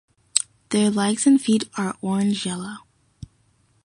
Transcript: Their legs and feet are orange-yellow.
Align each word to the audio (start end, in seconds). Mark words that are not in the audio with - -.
Their 0.69 0.89
legs 0.89 1.27
and 1.27 1.39
feet 1.39 1.69
are 1.77 1.95
orange-yellow. 2.01 2.77